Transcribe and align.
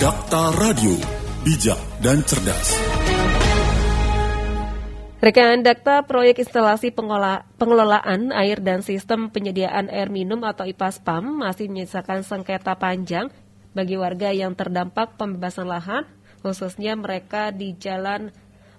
Dakta 0.00 0.48
Radio, 0.56 0.96
bijak 1.44 1.76
dan 2.00 2.24
cerdas. 2.24 2.72
Rekan 5.20 5.60
Dakta 5.60 6.08
proyek 6.08 6.40
instalasi 6.40 6.88
pengolah, 6.88 7.44
pengelolaan 7.60 8.32
air 8.32 8.64
dan 8.64 8.80
sistem 8.80 9.28
penyediaan 9.28 9.92
air 9.92 10.08
minum 10.08 10.40
atau 10.48 10.64
IPASPAM 10.64 11.44
masih 11.44 11.68
menyisakan 11.68 12.24
sengketa 12.24 12.80
panjang 12.80 13.28
bagi 13.76 14.00
warga 14.00 14.32
yang 14.32 14.56
terdampak 14.56 15.20
pembebasan 15.20 15.68
lahan, 15.68 16.08
khususnya 16.40 16.96
mereka 16.96 17.52
di 17.52 17.76
Jalan 17.76 18.32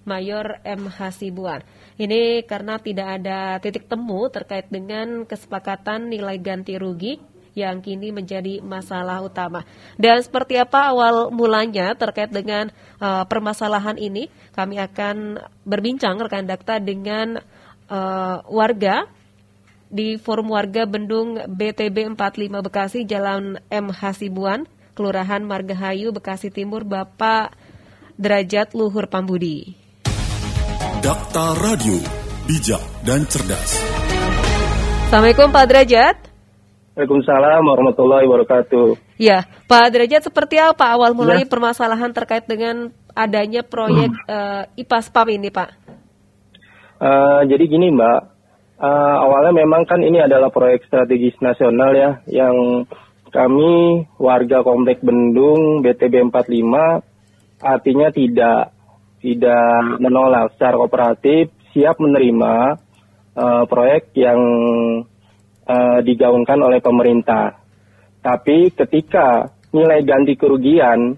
Mayor 0.10 0.58
M. 0.66 0.90
Hasibuan. 0.90 1.62
Ini 2.02 2.50
karena 2.50 2.82
tidak 2.82 3.22
ada 3.22 3.62
titik 3.62 3.86
temu 3.86 4.26
terkait 4.34 4.74
dengan 4.74 5.30
kesepakatan 5.30 6.10
nilai 6.10 6.42
ganti 6.42 6.82
rugi 6.82 7.22
yang 7.54 7.83
kini 7.83 8.15
menjadi 8.15 8.63
masalah 8.63 9.20
utama. 9.23 9.68
Dan 10.00 10.23
seperti 10.23 10.55
apa 10.55 10.91
awal 10.91 11.29
mulanya 11.33 11.91
terkait 11.95 12.32
dengan 12.32 12.71
uh, 13.00 13.28
permasalahan 13.28 14.00
ini, 14.00 14.32
kami 14.55 14.79
akan 14.79 15.39
berbincang 15.68 16.19
rekan 16.19 16.47
Dakta 16.47 16.79
dengan 16.79 17.43
uh, 17.92 18.37
warga 18.47 19.07
di 19.92 20.15
Forum 20.15 20.56
Warga 20.56 20.87
Bendung 20.87 21.36
BTB 21.51 22.15
45 22.15 22.65
Bekasi 22.65 23.00
Jalan 23.04 23.59
M 23.68 23.92
Hasibuan, 23.92 24.64
Kelurahan 24.95 25.43
Margahayu, 25.43 26.15
Bekasi 26.15 26.47
Timur, 26.47 26.87
Bapak 26.87 27.51
Derajat 28.15 28.71
Luhur 28.71 29.11
Pambudi. 29.11 29.75
Dakta 31.04 31.57
Radio, 31.59 31.97
bijak 32.47 32.80
dan 33.03 33.25
cerdas. 33.28 33.81
Assalamualaikum 35.09 35.52
Pak 35.52 35.66
Derajat. 35.67 36.31
Waalaikumsalam 36.91 37.63
warahmatullahi 37.63 38.27
wabarakatuh. 38.27 39.16
Ya, 39.16 39.47
Pak 39.63 39.95
Derajat 39.95 40.27
seperti 40.27 40.59
apa 40.59 40.91
awal 40.91 41.16
mulai 41.16 41.47
ya. 41.47 41.47
permasalahan 41.47 42.11
terkait 42.11 42.44
dengan 42.44 42.91
adanya 43.16 43.64
proyek 43.64 44.11
hmm. 44.11 44.28
uh, 44.28 44.64
IPAS 44.75 45.08
PAM 45.08 45.31
ini, 45.31 45.48
Pak? 45.48 45.70
Uh, 47.00 47.48
jadi 47.48 47.64
gini, 47.64 47.95
Mbak. 47.95 48.20
Uh, 48.81 49.17
awalnya 49.23 49.56
memang 49.56 49.88
kan 49.88 50.03
ini 50.03 50.20
adalah 50.20 50.52
proyek 50.52 50.83
strategis 50.83 51.39
nasional 51.39 51.95
ya, 51.95 52.11
yang 52.28 52.83
kami 53.31 54.03
warga 54.20 54.59
Komplek 54.59 55.00
Bendung 55.00 55.80
BTB 55.80 56.28
45 56.28 57.64
artinya 57.64 58.11
tidak 58.11 58.76
tidak 59.23 59.72
menolak 60.02 60.52
secara 60.58 60.76
kooperatif 60.76 61.53
siap 61.72 61.95
menerima 62.02 62.76
uh, 63.38 63.64
proyek 63.70 64.11
yang 64.17 64.42
uh, 65.67 66.00
digaungkan 66.02 66.59
oleh 66.62 66.80
pemerintah. 66.80 67.58
Tapi 68.22 68.70
ketika 68.73 69.50
nilai 69.73 70.06
ganti 70.06 70.38
kerugian 70.38 71.17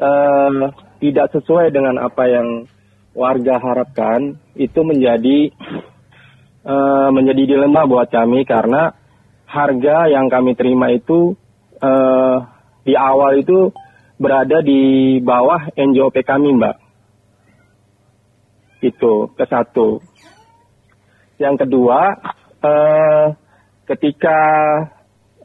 uh, 0.00 0.72
tidak 0.98 1.28
sesuai 1.36 1.70
dengan 1.70 2.00
apa 2.00 2.24
yang 2.26 2.48
warga 3.12 3.60
harapkan, 3.60 4.38
itu 4.56 4.80
menjadi 4.80 5.52
uh, 6.64 7.08
menjadi 7.12 7.56
dilema 7.56 7.84
buat 7.84 8.08
kami 8.08 8.46
karena 8.48 8.94
harga 9.48 10.12
yang 10.12 10.28
kami 10.28 10.52
terima 10.54 10.92
itu 10.92 11.34
uh, 11.80 12.36
di 12.84 12.94
awal 12.96 13.40
itu 13.40 13.72
berada 14.18 14.60
di 14.60 15.16
bawah 15.22 15.70
NJOP 15.78 16.20
kami, 16.26 16.58
Mbak. 16.58 16.76
Itu 18.82 19.30
ke 19.34 19.44
satu. 19.46 20.02
Yang 21.38 21.66
kedua, 21.66 22.18
uh, 22.62 23.26
ketika 23.88 24.38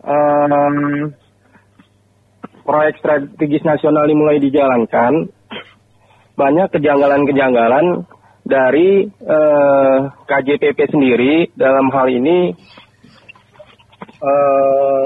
um, 0.04 1.16
proyek 2.68 3.00
strategis 3.00 3.64
nasional 3.64 4.04
ini 4.08 4.16
mulai 4.20 4.38
dijalankan, 4.44 5.32
banyak 6.36 6.68
kejanggalan-kejanggalan 6.76 8.04
dari 8.44 9.08
uh, 9.24 9.32
eh, 9.32 10.00
KJPP 10.28 10.80
sendiri 10.92 11.48
dalam 11.56 11.88
hal 11.96 12.12
ini 12.12 12.52
uh, 14.20 15.04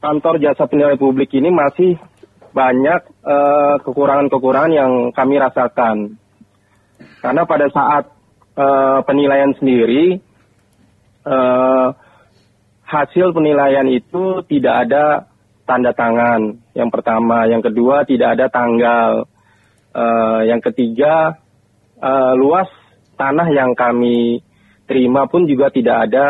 kantor 0.00 0.40
jasa 0.40 0.64
penilai 0.64 0.96
publik 0.96 1.36
ini 1.36 1.52
masih 1.52 2.00
banyak 2.56 3.04
kekurangan-kekurangan 3.84 4.72
uh, 4.72 4.78
yang 4.80 4.92
kami 5.12 5.36
rasakan. 5.36 6.16
Karena 7.20 7.44
pada 7.44 7.68
saat 7.68 8.15
uh, 8.56 8.98
penilaian 9.04 9.52
sendiri, 9.60 10.18
uh, 11.28 11.92
hasil 12.82 13.36
penilaian 13.36 13.86
itu 13.92 14.42
tidak 14.48 14.88
ada 14.88 15.04
tanda 15.68 15.92
tangan. 15.92 16.56
Yang 16.72 16.90
pertama, 16.90 17.44
yang 17.46 17.60
kedua 17.60 18.08
tidak 18.08 18.38
ada 18.38 18.46
tanggal. 18.48 19.28
Uh, 19.96 20.44
yang 20.44 20.60
ketiga, 20.60 21.40
uh, 22.00 22.32
luas 22.36 22.68
tanah 23.16 23.48
yang 23.48 23.72
kami 23.72 24.44
terima 24.84 25.26
pun 25.26 25.48
juga 25.48 25.72
tidak 25.72 25.96
ada 26.08 26.26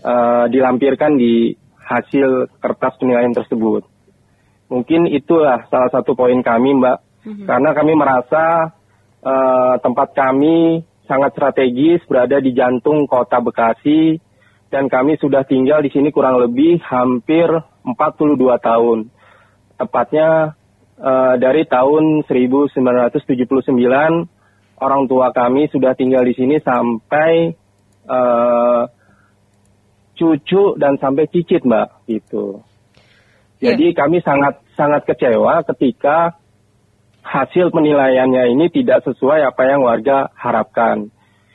uh, 0.00 0.44
dilampirkan 0.48 1.18
di 1.18 1.52
hasil 1.84 2.48
kertas 2.62 2.96
penilaian 2.96 3.34
tersebut. 3.34 3.84
Mungkin 4.72 5.12
itulah 5.12 5.68
salah 5.68 5.92
satu 5.92 6.16
poin 6.16 6.40
kami, 6.40 6.80
Mbak, 6.80 6.98
mm-hmm. 7.28 7.46
karena 7.46 7.70
kami 7.76 7.92
merasa 7.92 8.72
uh, 9.20 9.74
tempat 9.84 10.16
kami 10.16 10.80
sangat 11.04 11.36
strategis 11.36 12.00
berada 12.08 12.40
di 12.40 12.56
jantung 12.56 13.04
kota 13.04 13.40
Bekasi 13.40 14.18
dan 14.72 14.88
kami 14.90 15.20
sudah 15.20 15.46
tinggal 15.46 15.84
di 15.84 15.90
sini 15.92 16.10
kurang 16.10 16.40
lebih 16.40 16.80
hampir 16.82 17.46
42 17.86 18.40
tahun. 18.58 18.98
Tepatnya 19.78 20.58
uh, 20.98 21.34
dari 21.38 21.68
tahun 21.68 22.26
1979 22.26 23.70
orang 24.80 25.02
tua 25.06 25.30
kami 25.30 25.70
sudah 25.70 25.94
tinggal 25.94 26.24
di 26.26 26.34
sini 26.34 26.58
sampai 26.58 27.54
uh, 28.08 28.88
cucu 30.14 30.78
dan 30.78 30.98
sampai 30.98 31.26
cicit, 31.30 31.62
Mbak, 31.66 31.88
gitu. 32.10 32.62
Ya. 33.58 33.74
Jadi 33.74 33.94
yeah. 33.94 33.98
kami 33.98 34.18
sangat 34.22 34.62
sangat 34.74 35.06
kecewa 35.06 35.62
ketika 35.74 36.38
hasil 37.24 37.72
penilaiannya 37.72 38.52
ini 38.52 38.68
tidak 38.68 39.02
sesuai 39.08 39.40
apa 39.48 39.62
yang 39.64 39.80
warga 39.80 40.28
harapkan. 40.36 41.08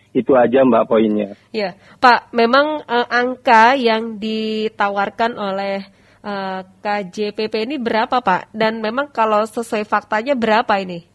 Itu 0.10 0.34
aja 0.34 0.66
Mbak 0.66 0.90
poinnya. 0.90 1.38
Ya, 1.54 1.78
Pak, 2.02 2.34
memang 2.34 2.82
uh, 2.90 3.08
angka 3.08 3.78
yang 3.78 4.18
ditawarkan 4.18 5.38
oleh 5.38 5.86
eh, 6.26 6.60
KJPP 6.66 7.70
ini 7.70 7.78
berapa 7.78 8.18
Pak? 8.18 8.50
Dan 8.50 8.82
memang 8.82 9.14
kalau 9.14 9.46
sesuai 9.46 9.86
faktanya 9.86 10.34
berapa 10.34 10.82
ini? 10.82 11.06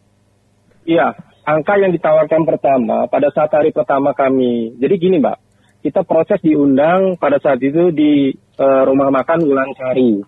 Iya, 0.87 1.11
angka 1.43 1.75
yang 1.75 1.91
ditawarkan 1.91 2.47
pertama 2.47 3.05
pada 3.11 3.27
saat 3.35 3.51
hari 3.51 3.75
pertama 3.75 4.15
kami. 4.15 4.79
Jadi 4.79 4.95
gini 4.95 5.19
Mbak, 5.19 5.37
kita 5.85 6.01
proses 6.07 6.39
diundang 6.41 7.19
pada 7.19 7.37
saat 7.37 7.59
itu 7.59 7.91
di 7.91 8.31
uh, 8.57 8.81
rumah 8.87 9.11
makan 9.11 9.43
Wulan 9.43 9.75
Sari. 9.75 10.23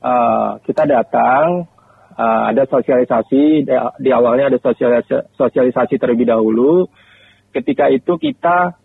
Uh, 0.00 0.56
kita 0.64 0.84
datang, 0.84 1.66
uh, 2.20 2.42
ada 2.52 2.68
sosialisasi 2.68 3.64
di, 3.96 4.10
awalnya 4.12 4.52
ada 4.52 4.58
sosialisasi, 4.60 5.32
sosialisasi 5.40 5.96
terlebih 5.96 6.28
dahulu. 6.28 6.84
Ketika 7.50 7.88
itu 7.88 8.20
kita 8.20 8.76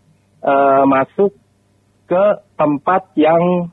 uh, 0.41 0.84
masuk 0.88 1.35
ke 2.07 2.25
tempat 2.56 3.12
yang 3.19 3.69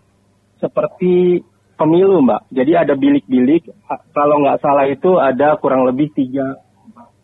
seperti 0.59 1.47
pemilu, 1.79 2.21
Mbak. 2.23 2.43
Jadi 2.53 2.73
ada 2.77 2.95
bilik-bilik. 2.99 3.71
Kalau 4.13 4.43
nggak 4.43 4.61
salah 4.61 4.87
itu 4.91 5.17
ada 5.17 5.57
kurang 5.57 5.87
lebih 5.89 6.13
tiga 6.13 6.59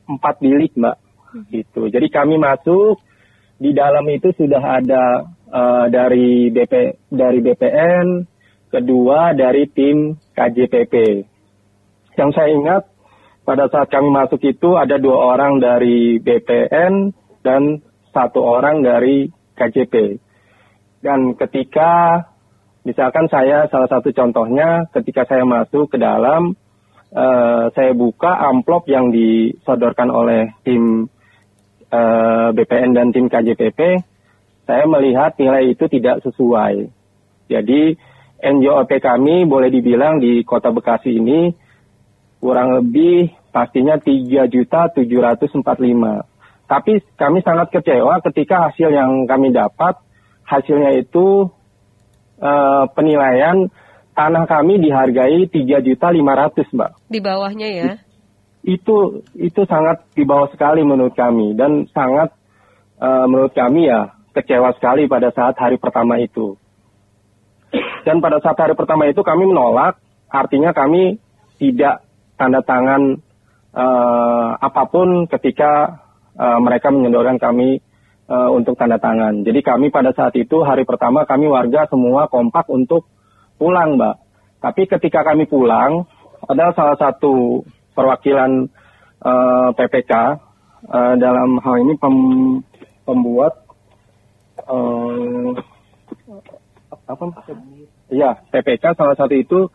empat 0.08 0.40
bilik, 0.40 0.72
Mbak. 0.78 0.96
Gitu. 1.52 1.92
Jadi 1.92 2.06
kami 2.08 2.40
masuk 2.40 2.98
di 3.58 3.76
dalam 3.76 4.06
itu 4.08 4.32
sudah 4.32 4.62
ada 4.80 5.28
uh, 5.50 5.86
dari 5.92 6.48
BP 6.48 7.04
dari 7.12 7.38
BPN, 7.44 8.06
kedua 8.72 9.36
dari 9.36 9.68
tim 9.68 10.16
KJPP. 10.32 10.94
Yang 12.18 12.30
saya 12.34 12.50
ingat 12.50 12.82
pada 13.46 13.70
saat 13.70 13.88
kami 13.94 14.10
masuk 14.10 14.42
itu 14.42 14.74
ada 14.74 14.98
dua 14.98 15.38
orang 15.38 15.62
dari 15.62 16.18
BPN 16.18 17.14
dan 17.46 17.80
satu 18.10 18.42
orang 18.42 18.82
dari 18.82 19.30
KJP. 19.54 20.18
Dan 20.98 21.38
ketika 21.38 22.26
misalkan 22.82 23.30
saya 23.30 23.70
salah 23.70 23.86
satu 23.86 24.10
contohnya 24.10 24.90
ketika 24.90 25.30
saya 25.30 25.46
masuk 25.46 25.94
ke 25.94 25.96
dalam 26.02 26.58
uh, 27.14 27.70
saya 27.70 27.94
buka 27.94 28.34
amplop 28.50 28.90
yang 28.90 29.14
disodorkan 29.14 30.10
oleh 30.10 30.50
tim 30.66 31.06
uh, 31.88 31.96
eh, 31.96 32.48
BPN 32.52 32.98
dan 32.98 33.14
tim 33.14 33.30
KJPP, 33.30 33.80
saya 34.66 34.84
melihat 34.90 35.38
nilai 35.38 35.72
itu 35.72 35.86
tidak 35.86 36.20
sesuai. 36.26 36.90
Jadi 37.48 37.96
NJOP 38.38 38.90
kami 39.00 39.48
boleh 39.48 39.72
dibilang 39.72 40.20
di 40.20 40.44
Kota 40.44 40.68
Bekasi 40.70 41.16
ini 41.16 41.48
kurang 42.38 42.74
lebih 42.78 43.34
pastinya 43.50 43.98
3 43.98 44.46
juta 44.50 44.90
745. 44.94 45.62
Tapi 46.68 46.92
kami 47.16 47.38
sangat 47.40 47.68
kecewa 47.72 48.20
ketika 48.28 48.68
hasil 48.68 48.92
yang 48.92 49.24
kami 49.24 49.50
dapat 49.50 49.96
hasilnya 50.44 51.00
itu 51.00 51.48
uh, 52.40 52.84
penilaian 52.92 53.72
tanah 54.12 54.44
kami 54.44 54.82
dihargai 54.82 55.48
tiga 55.48 55.78
juta 55.80 56.12
lima 56.12 56.36
ratus 56.36 56.68
mbak. 56.74 56.92
Di 57.08 57.20
bawahnya 57.24 57.68
ya? 57.70 57.92
Itu 58.66 59.24
itu 59.38 59.62
sangat 59.64 60.04
di 60.12 60.28
bawah 60.28 60.50
sekali 60.52 60.84
menurut 60.84 61.16
kami 61.16 61.56
dan 61.56 61.86
sangat 61.94 62.34
uh, 62.98 63.24
menurut 63.30 63.54
kami 63.56 63.88
ya 63.88 64.12
kecewa 64.36 64.74
sekali 64.76 65.06
pada 65.06 65.30
saat 65.32 65.54
hari 65.56 65.80
pertama 65.80 66.18
itu. 66.18 66.58
Dan 68.02 68.24
pada 68.24 68.40
saat 68.40 68.56
hari 68.56 68.72
pertama 68.72 69.04
itu 69.04 69.20
kami 69.20 69.44
menolak, 69.44 70.00
artinya 70.32 70.72
kami 70.72 71.20
tidak 71.60 72.07
tanda 72.38 72.62
tangan 72.62 73.18
uh, 73.74 74.50
apa 74.56 74.82
pun 74.86 75.26
ketika 75.26 76.00
uh, 76.38 76.58
mereka 76.62 76.94
menyodorkan 76.94 77.36
kami 77.42 77.82
uh, 78.30 78.50
untuk 78.54 78.78
tanda 78.78 78.96
tangan. 79.02 79.42
Jadi 79.42 79.60
kami 79.60 79.90
pada 79.90 80.14
saat 80.14 80.32
itu 80.38 80.62
hari 80.62 80.86
pertama 80.86 81.26
kami 81.26 81.50
warga 81.50 81.90
semua 81.90 82.30
kompak 82.30 82.70
untuk 82.70 83.10
pulang, 83.58 83.98
Mbak. 83.98 84.16
Tapi 84.62 84.82
ketika 84.86 85.26
kami 85.26 85.50
pulang, 85.50 86.06
ada 86.46 86.70
salah 86.74 86.94
satu 86.94 87.66
perwakilan 87.94 88.70
uh, 89.22 89.74
PPK 89.74 90.12
uh, 90.86 91.14
dalam 91.18 91.58
hal 91.58 91.76
ini 91.82 91.94
pem, 91.98 92.16
pembuat 93.02 93.52
uh, 94.70 95.50
apa? 97.08 97.24
Iya, 98.08 98.40
PPK 98.52 98.94
salah 98.96 99.16
satu 99.16 99.34
itu 99.34 99.68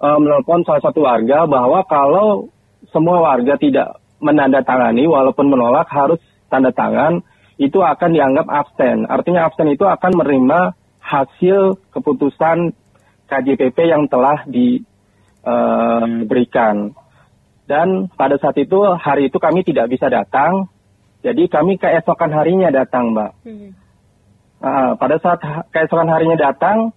uh, 0.00 0.18
menelpon 0.20 0.64
salah 0.64 0.82
satu 0.84 1.04
warga 1.04 1.46
bahwa 1.46 1.84
kalau 1.88 2.48
semua 2.92 3.20
warga 3.22 3.56
tidak 3.56 4.00
menandatangani 4.20 5.04
walaupun 5.06 5.48
menolak 5.52 5.88
harus 5.92 6.20
tanda 6.48 6.72
tangan 6.72 7.20
itu 7.56 7.80
akan 7.80 8.12
dianggap 8.12 8.46
absen. 8.48 9.08
Artinya 9.08 9.48
absen 9.48 9.68
itu 9.72 9.84
akan 9.88 10.12
menerima 10.16 10.76
hasil 11.00 11.80
keputusan 11.92 12.72
KJPP 13.26 13.78
yang 13.88 14.08
telah 14.12 14.44
diberikan. 14.46 14.76
Eh, 16.92 16.94
Dan 17.66 18.06
pada 18.14 18.38
saat 18.38 18.54
itu 18.62 18.78
hari 18.94 19.26
itu 19.26 19.42
kami 19.42 19.66
tidak 19.66 19.90
bisa 19.90 20.06
datang, 20.06 20.70
jadi 21.26 21.50
kami 21.50 21.74
keesokan 21.82 22.30
harinya 22.30 22.70
datang, 22.70 23.10
Mbak. 23.10 23.32
Hmm. 23.42 23.74
Uh, 24.56 24.96
pada 24.96 25.18
saat 25.18 25.42
keesokan 25.74 26.06
harinya 26.06 26.38
datang, 26.38 26.94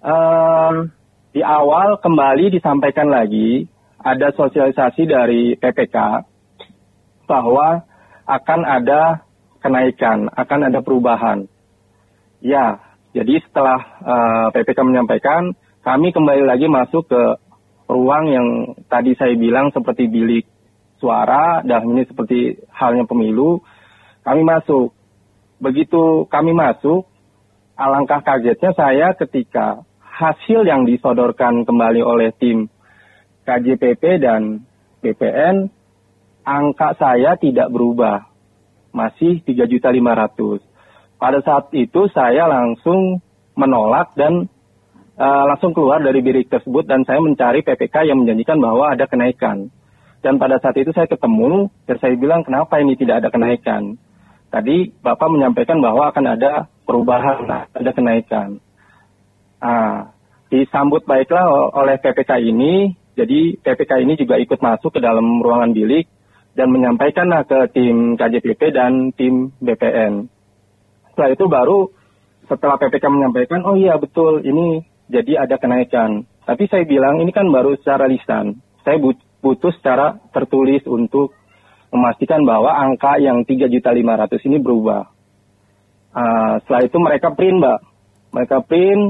uh, 0.00 0.88
di 1.36 1.44
awal 1.44 2.00
kembali 2.00 2.48
disampaikan 2.48 3.12
lagi 3.12 3.68
ada 4.00 4.32
sosialisasi 4.32 5.04
dari 5.04 5.52
PPK 5.60 6.24
bahwa 7.28 7.84
akan 8.24 8.60
ada 8.64 9.20
kenaikan, 9.60 10.32
akan 10.32 10.72
ada 10.72 10.80
perubahan. 10.80 11.44
Ya, 12.40 12.80
jadi 13.12 13.44
setelah 13.44 13.76
uh, 14.00 14.48
PPK 14.48 14.80
menyampaikan 14.80 15.52
kami 15.84 16.16
kembali 16.16 16.48
lagi 16.48 16.72
masuk 16.72 17.04
ke 17.04 17.22
ruang 17.84 18.32
yang 18.32 18.48
tadi 18.88 19.12
saya 19.20 19.36
bilang 19.36 19.68
seperti 19.76 20.08
bilik 20.08 20.48
suara 20.96 21.60
dan 21.68 21.84
ini 21.84 22.08
seperti 22.08 22.64
halnya 22.72 23.04
pemilu. 23.04 23.60
Kami 24.24 24.40
masuk. 24.40 24.96
Begitu 25.60 26.24
kami 26.32 26.56
masuk, 26.56 27.04
alangkah 27.76 28.24
kagetnya 28.24 28.72
saya 28.72 29.12
ketika 29.12 29.84
hasil 30.16 30.64
yang 30.64 30.88
disodorkan 30.88 31.68
kembali 31.68 32.00
oleh 32.00 32.32
tim 32.40 32.72
KJPP 33.44 34.24
dan 34.24 34.64
BPN, 35.04 35.68
angka 36.42 36.96
saya 36.96 37.36
tidak 37.36 37.68
berubah. 37.68 38.24
Masih 38.96 39.44
3.500. 39.44 41.20
Pada 41.20 41.38
saat 41.44 41.68
itu 41.76 42.08
saya 42.16 42.48
langsung 42.48 43.20
menolak 43.52 44.16
dan 44.16 44.48
uh, 45.20 45.44
langsung 45.52 45.76
keluar 45.76 46.00
dari 46.00 46.24
bilik 46.24 46.48
tersebut 46.48 46.88
dan 46.88 47.04
saya 47.04 47.20
mencari 47.20 47.60
PPK 47.60 48.08
yang 48.08 48.24
menjanjikan 48.24 48.56
bahwa 48.56 48.96
ada 48.96 49.04
kenaikan. 49.04 49.68
Dan 50.24 50.40
pada 50.40 50.56
saat 50.64 50.80
itu 50.80 50.96
saya 50.96 51.04
ketemu 51.04 51.68
dan 51.84 51.96
saya 52.00 52.16
bilang 52.16 52.40
kenapa 52.40 52.80
ini 52.80 52.96
tidak 52.96 53.20
ada 53.20 53.28
kenaikan. 53.28 54.00
Tadi 54.48 54.96
Bapak 55.04 55.28
menyampaikan 55.28 55.76
bahwa 55.84 56.08
akan 56.08 56.24
ada 56.24 56.72
perubahan, 56.88 57.68
ada 57.76 57.90
kenaikan. 57.92 58.64
Ah, 59.56 60.12
disambut 60.52 61.02
baiklah 61.08 61.72
oleh 61.72 61.96
PPK 61.98 62.38
ini, 62.44 62.92
jadi 63.16 63.56
PPK 63.60 64.04
ini 64.04 64.14
juga 64.20 64.36
ikut 64.36 64.60
masuk 64.60 64.96
ke 64.96 65.00
dalam 65.00 65.40
ruangan 65.40 65.72
bilik 65.72 66.06
dan 66.56 66.72
menyampaikanlah 66.72 67.44
ke 67.48 67.58
tim 67.72 68.16
KJPP 68.16 68.72
dan 68.72 69.12
tim 69.16 69.52
BPN. 69.60 70.28
Setelah 71.12 71.30
itu 71.32 71.44
baru 71.48 71.78
setelah 72.46 72.76
PPK 72.78 73.04
menyampaikan, 73.10 73.64
oh 73.66 73.74
iya 73.74 73.96
betul 73.98 74.44
ini 74.44 74.84
jadi 75.10 75.48
ada 75.48 75.58
kenaikan. 75.58 76.28
Tapi 76.46 76.70
saya 76.70 76.86
bilang 76.86 77.18
ini 77.18 77.34
kan 77.34 77.50
baru 77.50 77.74
secara 77.80 78.06
lisan. 78.06 78.62
Saya 78.86 79.02
butuh 79.42 79.72
secara 79.74 80.14
tertulis 80.30 80.86
untuk 80.86 81.34
memastikan 81.90 82.46
bahwa 82.46 82.70
angka 82.70 83.18
yang 83.18 83.42
3.500 83.42 84.46
ini 84.46 84.58
berubah. 84.62 85.10
Uh, 86.14 86.54
setelah 86.64 86.82
itu 86.86 86.96
mereka 87.02 87.34
print, 87.34 87.58
Mbak. 87.58 87.78
Mereka 88.30 88.56
print, 88.68 89.02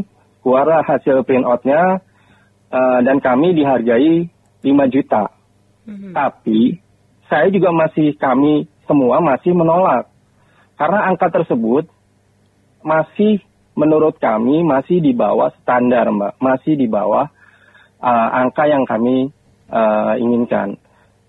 keluarlah 0.47 0.87
hasil 0.87 1.27
print 1.27 1.43
outnya, 1.43 1.99
uh, 2.71 2.99
dan 3.03 3.19
kami 3.19 3.51
dihargai 3.59 4.31
5 4.63 4.95
juta. 4.95 5.35
Mm-hmm. 5.91 6.15
Tapi 6.15 6.79
saya 7.27 7.51
juga 7.51 7.75
masih, 7.75 8.15
kami 8.15 8.71
semua 8.87 9.19
masih 9.19 9.51
menolak. 9.59 10.07
Karena 10.79 11.11
angka 11.11 11.35
tersebut 11.35 11.91
masih 12.87 13.43
menurut 13.75 14.23
kami 14.23 14.63
masih 14.63 15.03
di 15.03 15.11
bawah 15.11 15.51
standar, 15.59 16.07
Mbak. 16.15 16.39
Masih 16.39 16.79
di 16.79 16.87
bawah 16.87 17.27
uh, 17.99 18.29
angka 18.39 18.71
yang 18.71 18.87
kami 18.87 19.35
uh, 19.67 20.15
inginkan. 20.15 20.79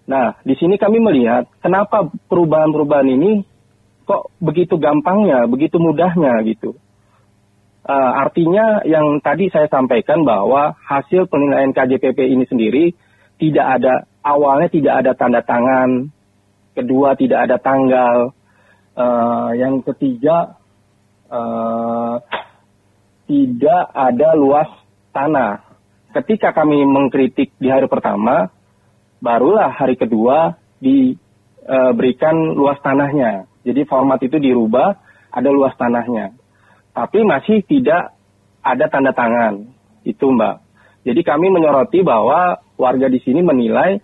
Nah, 0.07 0.39
di 0.45 0.55
sini 0.55 0.77
kami 0.77 1.01
melihat 1.01 1.49
kenapa 1.59 2.07
perubahan-perubahan 2.31 3.09
ini 3.11 3.43
kok 4.07 4.31
begitu 4.39 4.79
gampangnya, 4.79 5.49
begitu 5.51 5.75
mudahnya 5.81 6.39
gitu. 6.47 6.79
Uh, 7.87 8.11
artinya 8.19 8.83
yang 8.83 9.23
tadi 9.23 9.47
saya 9.47 9.71
sampaikan 9.71 10.27
bahwa 10.27 10.75
hasil 10.83 11.23
penilaian 11.31 11.71
KJPP 11.71 12.19
ini 12.19 12.43
sendiri 12.43 12.85
tidak 13.39 13.79
ada 13.79 14.03
awalnya 14.19 14.67
tidak 14.67 14.93
ada 14.99 15.11
tanda 15.15 15.39
tangan, 15.39 16.11
kedua 16.75 17.15
tidak 17.15 17.47
ada 17.47 17.55
tanggal, 17.55 18.35
uh, 18.91 19.49
yang 19.55 19.79
ketiga 19.87 20.59
uh, 21.31 22.19
tidak 23.23 23.83
ada 23.95 24.29
luas 24.35 24.67
tanah. 25.15 25.63
Ketika 26.11 26.51
kami 26.51 26.83
mengkritik 26.83 27.55
di 27.55 27.71
hari 27.71 27.87
pertama, 27.87 28.51
barulah 29.23 29.71
hari 29.71 29.95
kedua 29.95 30.59
diberikan 30.83 32.35
uh, 32.35 32.51
luas 32.51 32.83
tanahnya. 32.83 33.47
Jadi 33.63 33.87
format 33.87 34.19
itu 34.23 34.39
dirubah, 34.39 34.99
ada 35.31 35.49
luas 35.51 35.71
tanahnya. 35.79 36.36
Tapi 36.97 37.21
masih 37.21 37.61
tidak 37.69 38.17
ada 38.65 38.89
tanda 38.89 39.13
tangan. 39.13 39.69
Itu 40.01 40.33
Mbak. 40.33 40.55
Jadi 41.05 41.21
kami 41.21 41.53
menyoroti 41.53 42.01
bahwa 42.01 42.57
warga 42.73 43.05
di 43.05 43.21
sini 43.21 43.45
menilai 43.45 44.01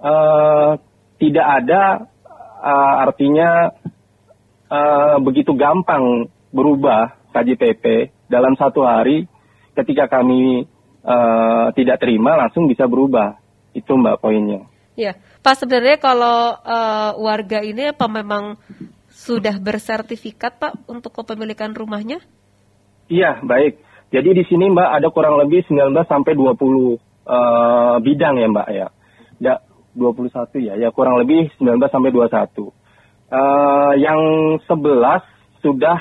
uh, 0.00 0.80
tidak 1.20 1.46
ada 1.60 2.08
uh, 2.56 2.94
artinya 3.04 3.68
uh, 4.72 5.20
begitu 5.20 5.52
gampang 5.52 6.32
berubah 6.50 7.20
KJPP 7.36 8.10
dalam 8.32 8.56
satu 8.56 8.80
hari 8.82 9.28
ketika 9.76 10.08
kami 10.08 10.64
uh, 11.04 11.68
tidak 11.76 12.00
terima 12.00 12.40
langsung 12.40 12.64
bisa 12.64 12.88
berubah. 12.88 13.36
Itu 13.76 14.00
Mbak 14.00 14.24
poinnya. 14.24 14.72
Ya, 14.92 15.16
Pak 15.40 15.64
sebenarnya 15.64 15.96
kalau 15.96 16.52
uh, 16.60 17.10
warga 17.16 17.64
ini 17.64 17.92
apa 17.92 18.04
memang 18.08 18.60
sudah 19.22 19.54
bersertifikat 19.62 20.58
Pak 20.58 20.90
untuk 20.90 21.14
kepemilikan 21.14 21.70
rumahnya? 21.70 22.18
Iya, 23.06 23.38
baik. 23.46 23.78
Jadi 24.10 24.30
di 24.34 24.44
sini 24.50 24.68
Mbak 24.74 24.88
ada 24.98 25.08
kurang 25.14 25.38
lebih 25.38 25.62
19 25.70 25.94
sampai 26.10 26.34
20 26.34 26.42
uh, 26.42 27.96
bidang 28.02 28.34
ya 28.42 28.48
Mbak 28.50 28.68
ya. 28.74 28.86
Ya 29.38 29.54
21 29.94 30.66
ya, 30.66 30.74
ya 30.74 30.88
kurang 30.90 31.22
lebih 31.22 31.54
19 31.56 31.78
sampai 31.86 32.10
21. 32.10 32.72
Uh, 33.32 33.92
yang 33.96 34.20
11 34.68 35.64
sudah 35.64 35.98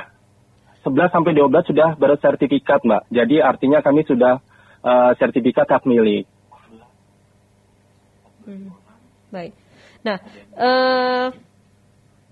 11 0.82 1.14
sampai 1.14 1.32
12 1.38 1.70
sudah 1.70 1.90
bersertifikat, 1.96 2.82
Mbak. 2.82 3.04
Jadi 3.14 3.38
artinya 3.38 3.80
kami 3.86 4.02
sudah 4.04 4.42
uh, 4.82 5.12
sertifikat 5.22 5.70
hak 5.70 5.86
milik. 5.86 6.26
Hmm. 8.50 8.74
Baik. 9.30 9.54
Nah, 10.02 10.18
uh, 10.58 11.30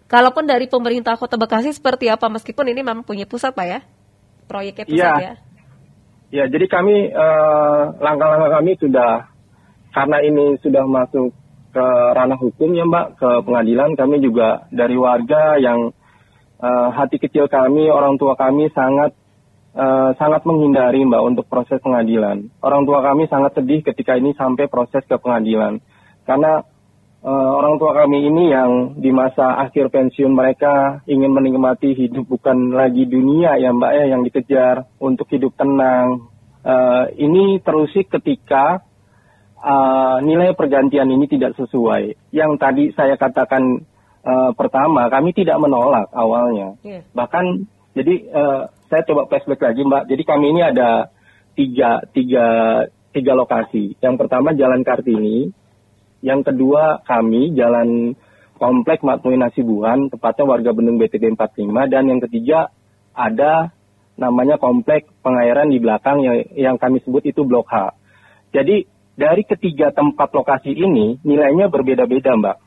kalaupun 0.10 0.50
dari 0.50 0.66
pemerintah 0.66 1.14
Kota 1.16 1.38
Bekasi 1.38 1.70
seperti 1.72 2.10
apa 2.10 2.26
meskipun 2.28 2.66
ini 2.74 2.82
memang 2.82 3.06
punya 3.06 3.30
pusat, 3.30 3.54
Pak 3.54 3.68
ya? 3.70 3.80
Proyeknya 4.50 4.86
pusat 4.90 5.14
ya. 5.14 5.22
Ya, 5.22 5.34
ya 6.34 6.46
jadi 6.50 6.66
kami 6.66 7.14
uh, 7.14 7.96
langkah-langkah 8.02 8.60
kami 8.60 8.76
sudah 8.82 9.30
karena 9.94 10.18
ini 10.26 10.58
sudah 10.66 10.84
masuk 10.90 11.34
ke 11.70 11.86
ranah 12.18 12.38
hukum 12.42 12.74
ya, 12.74 12.84
Mbak, 12.90 13.08
ke 13.22 13.30
pengadilan 13.46 13.94
kami 13.94 14.26
juga 14.26 14.66
dari 14.74 14.98
warga 14.98 15.62
yang 15.62 15.94
uh, 16.58 16.90
hati 16.90 17.22
kecil 17.22 17.46
kami, 17.46 17.94
orang 17.94 18.18
tua 18.18 18.34
kami 18.34 18.74
sangat 18.74 19.14
uh, 19.78 20.12
sangat 20.18 20.42
menghindari 20.50 21.06
Mbak 21.06 21.24
untuk 21.24 21.46
proses 21.46 21.78
pengadilan. 21.82 22.50
Orang 22.60 22.90
tua 22.90 23.06
kami 23.06 23.30
sangat 23.30 23.54
sedih 23.58 23.86
ketika 23.86 24.18
ini 24.18 24.34
sampai 24.34 24.66
proses 24.66 25.06
ke 25.06 25.16
pengadilan. 25.22 25.78
Karena 26.26 26.62
uh, 27.24 27.52
orang 27.60 27.76
tua 27.80 27.92
kami 27.96 28.28
ini 28.28 28.52
yang 28.52 28.72
di 29.00 29.12
masa 29.12 29.60
akhir 29.60 29.92
pensiun 29.92 30.32
mereka 30.32 31.04
ingin 31.08 31.32
menikmati 31.32 31.96
hidup 31.96 32.28
bukan 32.28 32.72
lagi 32.76 33.08
dunia 33.08 33.60
ya 33.60 33.72
Mbak 33.76 33.94
ya 33.96 34.06
yang 34.16 34.22
dikejar 34.24 34.88
untuk 35.00 35.28
hidup 35.32 35.56
tenang. 35.56 36.30
Uh, 36.60 37.08
ini 37.16 37.64
terusik 37.64 38.12
ketika 38.12 38.84
uh, 39.64 40.20
nilai 40.20 40.52
pergantian 40.56 41.08
ini 41.08 41.26
tidak 41.28 41.56
sesuai. 41.56 42.36
Yang 42.36 42.52
tadi 42.60 42.84
saya 42.92 43.16
katakan 43.16 43.84
uh, 44.24 44.52
pertama 44.56 45.08
kami 45.08 45.32
tidak 45.32 45.60
menolak 45.60 46.12
awalnya. 46.12 46.76
Yeah. 46.84 47.08
Bahkan 47.16 47.46
jadi 47.96 48.14
uh, 48.32 48.62
saya 48.92 49.02
coba 49.08 49.28
flashback 49.32 49.62
lagi 49.64 49.82
Mbak. 49.88 50.04
Jadi 50.12 50.24
kami 50.28 50.46
ini 50.52 50.62
ada 50.64 51.12
tiga 51.56 52.04
tiga 52.12 52.46
tiga 53.12 53.34
lokasi. 53.34 53.98
Yang 54.00 54.16
pertama 54.26 54.54
Jalan 54.54 54.86
Kartini, 54.86 55.50
yang 56.20 56.44
kedua 56.44 57.04
kami 57.08 57.56
Jalan 57.56 58.16
Komplek 58.60 59.08
Matmui 59.08 59.40
Nasibuan, 59.40 60.12
tepatnya 60.12 60.44
warga 60.44 60.76
Bendung 60.76 61.00
BTD 61.00 61.32
45, 61.32 61.88
dan 61.88 62.04
yang 62.12 62.20
ketiga 62.28 62.68
ada 63.16 63.72
namanya 64.20 64.60
Komplek 64.60 65.08
Pengairan 65.24 65.72
di 65.72 65.80
belakang 65.80 66.20
yang, 66.20 66.38
yang 66.60 66.76
kami 66.76 67.00
sebut 67.00 67.24
itu 67.24 67.48
Blok 67.48 67.72
H. 67.72 67.96
Jadi 68.52 68.84
dari 69.16 69.48
ketiga 69.48 69.96
tempat 69.96 70.28
lokasi 70.36 70.76
ini 70.76 71.24
nilainya 71.24 71.72
berbeda-beda 71.72 72.36
Mbak. 72.36 72.58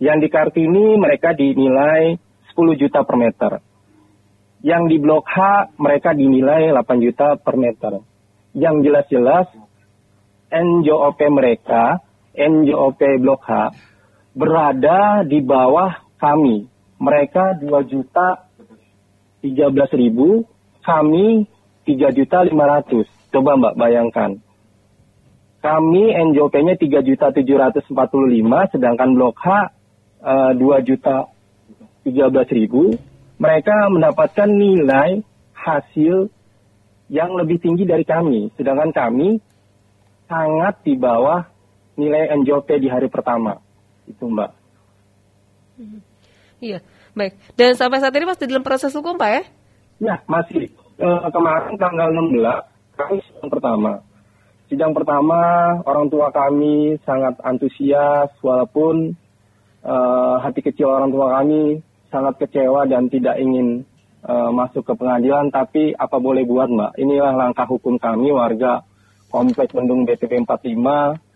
Yang 0.00 0.18
di 0.24 0.28
Kartini 0.32 0.96
mereka 0.96 1.36
dinilai 1.36 2.16
10 2.56 2.80
juta 2.80 3.04
per 3.04 3.16
meter. 3.20 3.52
Yang 4.64 4.82
di 4.88 4.96
Blok 4.96 5.28
H 5.28 5.36
mereka 5.76 6.16
dinilai 6.16 6.72
8 6.72 7.04
juta 7.04 7.36
per 7.36 7.56
meter. 7.60 8.00
Yang 8.56 8.76
jelas-jelas 8.88 9.46
NJOP 10.48 11.20
mereka 11.28 12.00
NJOP 12.34 13.00
Blok 13.18 13.42
H 13.46 13.74
berada 14.34 15.26
di 15.26 15.42
bawah 15.42 16.06
kami. 16.20 16.70
Mereka 17.00 17.58
2 17.64 17.90
juta 17.90 18.46
13 19.40 19.72
ribu, 19.96 20.44
kami 20.84 21.48
3 21.88 22.12
juta 22.12 22.44
500. 22.44 23.32
Coba 23.32 23.56
Mbak 23.56 23.74
bayangkan. 23.80 24.30
Kami 25.60 26.04
NJOP-nya 26.16 26.76
3 26.76 27.04
juta 27.04 27.26
745, 27.32 27.92
sedangkan 28.72 29.10
Blok 29.12 29.36
H 29.40 29.48
uh, 30.24 30.52
2 30.56 30.88
juta 30.88 31.28
13 32.04 32.56
ribu. 32.56 32.96
Mereka 33.40 33.88
mendapatkan 33.92 34.48
nilai 34.48 35.24
hasil 35.56 36.28
yang 37.12 37.34
lebih 37.34 37.60
tinggi 37.60 37.84
dari 37.84 38.04
kami. 38.06 38.52
Sedangkan 38.56 38.94
kami 38.94 39.40
sangat 40.30 40.80
di 40.86 40.94
bawah 40.94 41.49
nilai 42.00 42.32
NJOP 42.40 42.80
di 42.80 42.88
hari 42.88 43.12
pertama. 43.12 43.60
Itu 44.08 44.24
Mbak. 44.24 44.50
Iya, 46.60 46.84
baik. 47.16 47.36
Dan 47.56 47.76
sampai 47.76 48.00
saat 48.00 48.12
ini 48.16 48.28
masih 48.28 48.48
dalam 48.48 48.64
proses 48.64 48.92
hukum 48.92 49.16
Pak 49.16 49.30
ya? 49.32 49.42
Ya, 50.00 50.16
masih. 50.28 50.68
E, 51.00 51.08
kemarin 51.32 51.76
tanggal 51.80 52.08
16, 52.12 52.96
kami 52.96 53.16
sidang 53.24 53.48
pertama. 53.48 53.92
Sidang 54.68 54.92
pertama, 54.92 55.40
orang 55.88 56.06
tua 56.12 56.28
kami 56.28 57.00
sangat 57.08 57.40
antusias 57.40 58.28
walaupun 58.44 59.16
e, 59.80 59.94
hati 60.44 60.60
kecil 60.60 60.92
orang 60.92 61.08
tua 61.08 61.40
kami 61.40 61.80
sangat 62.12 62.36
kecewa 62.44 62.84
dan 62.84 63.08
tidak 63.08 63.40
ingin 63.40 63.88
e, 64.20 64.34
masuk 64.52 64.84
ke 64.84 64.92
pengadilan. 64.92 65.48
Tapi 65.48 65.96
apa 65.96 66.20
boleh 66.20 66.44
buat 66.44 66.68
Mbak, 66.68 66.92
inilah 67.00 67.32
langkah 67.32 67.64
hukum 67.64 67.96
kami 67.96 68.28
warga 68.32 68.84
Komplek 69.32 69.72
Bendung 69.72 70.04
BTP 70.04 70.42
45 70.44 71.29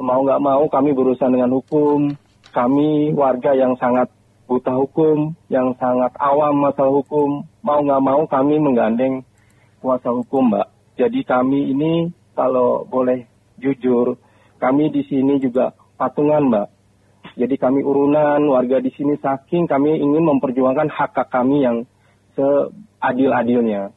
mau 0.00 0.24
nggak 0.24 0.40
mau 0.40 0.64
kami 0.66 0.96
berurusan 0.96 1.36
dengan 1.36 1.52
hukum. 1.52 2.16
Kami 2.50 3.14
warga 3.14 3.54
yang 3.54 3.78
sangat 3.78 4.10
buta 4.50 4.74
hukum, 4.74 5.38
yang 5.46 5.70
sangat 5.78 6.10
awam 6.18 6.58
masalah 6.58 6.90
hukum, 6.90 7.46
mau 7.62 7.78
nggak 7.78 8.02
mau 8.02 8.26
kami 8.26 8.58
menggandeng 8.58 9.22
kuasa 9.78 10.10
hukum, 10.10 10.50
Mbak. 10.50 10.98
Jadi 10.98 11.20
kami 11.22 11.70
ini 11.70 12.10
kalau 12.34 12.82
boleh 12.82 13.30
jujur, 13.62 14.18
kami 14.58 14.90
di 14.90 15.06
sini 15.06 15.38
juga 15.38 15.70
patungan, 15.94 16.50
Mbak. 16.50 16.68
Jadi 17.38 17.54
kami 17.54 17.86
urunan 17.86 18.42
warga 18.50 18.82
di 18.82 18.90
sini 18.90 19.14
saking 19.22 19.70
kami 19.70 20.02
ingin 20.02 20.26
memperjuangkan 20.26 20.90
hak 20.90 21.14
hak 21.14 21.28
kami 21.30 21.62
yang 21.62 21.86
seadil-adilnya. 22.34 23.94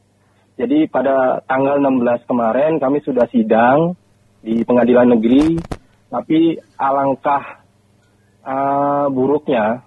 Jadi 0.53 0.85
pada 0.85 1.41
tanggal 1.49 1.81
16 1.81 2.29
kemarin 2.29 2.77
kami 2.77 3.01
sudah 3.01 3.25
sidang 3.33 3.97
di 4.45 4.61
pengadilan 4.61 5.17
negeri 5.17 5.57
tapi 6.13 6.61
alangkah 6.77 7.65
uh, 8.45 9.09
buruknya 9.09 9.81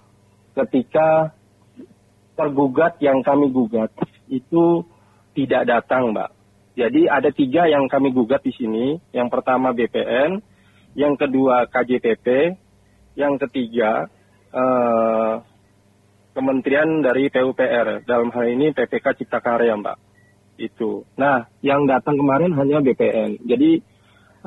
ketika 0.59 1.31
tergugat 2.35 2.99
yang 2.99 3.23
kami 3.23 3.47
gugat 3.47 3.95
itu 4.27 4.83
tidak 5.31 5.63
datang, 5.71 6.11
Mbak. 6.11 6.29
Jadi 6.75 7.01
ada 7.07 7.31
tiga 7.31 7.71
yang 7.71 7.87
kami 7.87 8.11
gugat 8.11 8.43
di 8.43 8.51
sini. 8.51 8.99
Yang 9.15 9.39
pertama 9.39 9.71
BPN, 9.71 10.43
yang 10.99 11.15
kedua 11.15 11.63
KJPP, 11.71 12.59
yang 13.15 13.39
ketiga 13.39 14.11
uh, 14.51 15.41
Kementerian 16.37 17.01
dari 17.01 17.33
PUPR. 17.33 18.05
Dalam 18.05 18.29
hal 18.29 18.45
ini 18.53 18.69
PPK 18.69 19.17
Cipta 19.17 19.41
Karya, 19.41 19.73
Mbak. 19.73 19.97
Itu. 20.61 21.01
Nah, 21.17 21.49
yang 21.65 21.89
datang 21.89 22.13
kemarin 22.13 22.53
hanya 22.53 22.77
BPN. 22.77 23.41
Jadi 23.41 23.81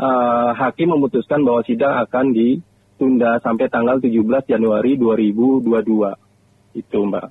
uh, 0.00 0.50
hakim 0.56 0.96
memutuskan 0.96 1.44
bahwa 1.44 1.60
sidang 1.68 2.00
akan 2.00 2.32
ditunda 2.32 3.36
sampai 3.44 3.68
tanggal 3.68 4.00
17 4.00 4.16
Januari 4.48 4.96
2022. 4.96 6.80
Itu, 6.80 6.98
Mbak. 7.04 7.28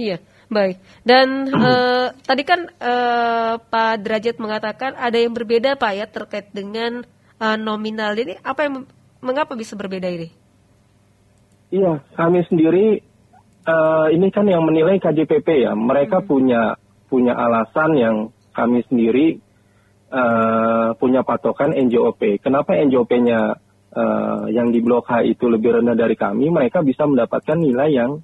Iya, 0.00 0.18
baik. 0.50 0.76
Dan 1.06 1.52
uh, 1.52 2.10
tadi 2.26 2.42
kan 2.42 2.66
uh, 2.80 3.60
Pak 3.62 4.02
Derajat 4.02 4.36
mengatakan 4.42 4.98
ada 4.98 5.14
yang 5.14 5.36
berbeda 5.36 5.78
Pak 5.78 5.92
ya 5.94 6.06
terkait 6.10 6.50
dengan 6.50 7.06
uh, 7.38 7.56
nominal 7.60 8.18
ini. 8.18 8.34
Apa 8.42 8.66
yang 8.66 8.88
mengapa 9.22 9.54
bisa 9.54 9.78
berbeda 9.78 10.08
ini? 10.10 10.32
Iya, 11.72 12.04
kami 12.16 12.44
sendiri 12.48 13.00
uh, 13.64 14.08
ini 14.12 14.28
kan 14.28 14.44
yang 14.48 14.64
menilai 14.64 15.00
KJPP 15.00 15.68
ya. 15.68 15.72
Mereka 15.76 16.24
hmm. 16.24 16.28
punya 16.28 16.62
punya 17.12 17.36
alasan 17.36 17.90
yang 17.96 18.16
kami 18.56 18.84
sendiri 18.88 19.40
uh, 20.12 20.92
punya 21.00 21.24
patokan 21.24 21.72
NJOP. 21.72 22.38
Kenapa 22.44 22.76
NJOP-nya 22.76 23.56
uh, 23.96 24.44
yang 24.52 24.70
di 24.70 24.84
Blok 24.84 25.08
H 25.08 25.24
itu 25.24 25.48
lebih 25.48 25.80
rendah 25.80 25.96
dari 25.96 26.14
kami? 26.14 26.52
Mereka 26.52 26.84
bisa 26.84 27.08
mendapatkan 27.08 27.56
nilai 27.56 27.90
yang 27.90 28.20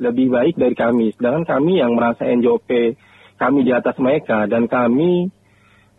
lebih 0.00 0.32
baik 0.32 0.54
dari 0.56 0.76
kami. 0.76 1.12
Sedangkan 1.14 1.44
kami 1.44 1.80
yang 1.80 1.92
merasa 1.96 2.24
NJOP 2.24 2.96
kami 3.36 3.68
di 3.68 3.72
atas 3.72 3.96
mereka 4.00 4.48
dan 4.48 4.64
kami 4.64 5.28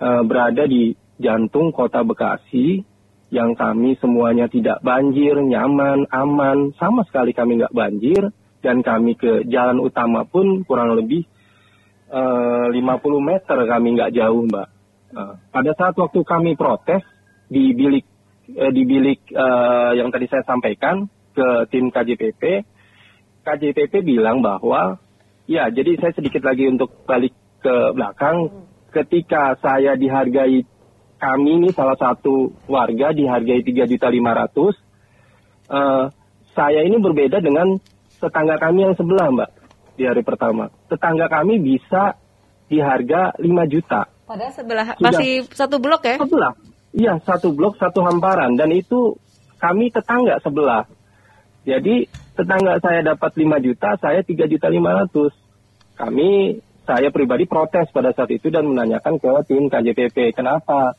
uh, 0.02 0.22
berada 0.26 0.66
di 0.66 0.98
jantung 1.22 1.70
kota 1.70 2.02
Bekasi 2.02 2.82
yang 3.28 3.54
kami 3.60 4.00
semuanya 4.00 4.48
tidak 4.48 4.80
banjir, 4.80 5.36
nyaman, 5.36 6.08
aman, 6.10 6.72
sama 6.80 7.04
sekali 7.04 7.36
kami 7.36 7.60
nggak 7.60 7.76
banjir 7.76 8.32
dan 8.64 8.80
kami 8.80 9.20
ke 9.20 9.44
jalan 9.52 9.84
utama 9.84 10.24
pun 10.24 10.64
kurang 10.64 10.96
lebih 10.96 11.28
uh, 12.08 12.72
50 12.72 12.80
meter 13.20 13.58
kami 13.68 13.88
nggak 14.00 14.14
jauh 14.16 14.48
mbak. 14.48 14.77
Nah, 15.08 15.40
pada 15.52 15.72
saat 15.72 15.96
waktu 15.96 16.20
kami 16.28 16.60
protes 16.60 17.00
di 17.48 17.72
bilik 17.72 18.04
eh, 18.52 18.72
di 18.76 18.84
bilik 18.84 19.32
eh, 19.32 19.92
yang 19.96 20.12
tadi 20.12 20.28
saya 20.28 20.44
sampaikan 20.44 21.08
ke 21.32 21.48
tim 21.72 21.88
KJPP, 21.94 22.44
KJPP 23.48 23.94
bilang 24.04 24.44
bahwa 24.44 25.00
ya 25.48 25.72
jadi 25.72 25.96
saya 25.96 26.12
sedikit 26.12 26.44
lagi 26.44 26.68
untuk 26.68 27.08
balik 27.08 27.32
ke 27.64 27.96
belakang. 27.96 28.68
Ketika 28.88 29.60
saya 29.60 30.00
dihargai 30.00 30.64
kami 31.20 31.50
ini 31.60 31.70
salah 31.76 32.00
satu 32.00 32.56
warga 32.66 33.14
dihargai 33.14 33.62
tiga 33.62 33.84
juta 33.86 34.08
lima 34.12 34.36
ratus 34.36 34.76
eh, 35.72 36.06
saya 36.52 36.82
ini 36.84 36.98
berbeda 37.00 37.40
dengan 37.40 37.80
tetangga 38.18 38.58
kami 38.58 38.90
yang 38.90 38.96
sebelah 38.98 39.30
mbak 39.30 39.52
di 39.96 40.04
hari 40.04 40.26
pertama. 40.26 40.68
Tetangga 40.90 41.30
kami 41.30 41.62
bisa 41.62 42.18
di 42.68 42.84
harga 42.84 43.32
5 43.40 43.48
juta 43.72 44.17
Padahal 44.28 44.52
sebelah 44.52 44.88
Sudah. 44.92 45.04
masih 45.08 45.32
satu 45.56 45.80
blok 45.80 46.04
ya? 46.04 46.20
Sebelah. 46.20 46.54
Iya, 46.92 47.14
satu 47.24 47.56
blok, 47.56 47.80
satu 47.80 48.04
hamparan 48.04 48.60
dan 48.60 48.76
itu 48.76 49.16
kami 49.56 49.88
tetangga 49.88 50.44
sebelah. 50.44 50.84
Jadi 51.64 52.12
tetangga 52.36 52.80
saya 52.84 53.04
dapat 53.08 53.32
5 53.40 53.64
juta, 53.64 53.96
saya 54.04 54.20
3 54.22 54.52
juta 54.52 54.68
500. 54.68 55.32
Kami 55.98 56.60
saya 56.88 57.08
pribadi 57.10 57.48
protes 57.48 57.88
pada 57.92 58.12
saat 58.12 58.32
itu 58.32 58.48
dan 58.52 58.68
menanyakan 58.68 59.20
ke 59.20 59.32
tim 59.52 59.68
KJPP 59.68 60.32
kenapa 60.36 60.96